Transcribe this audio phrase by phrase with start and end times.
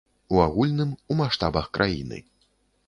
[0.35, 2.17] У агульным, у маштабах краіны.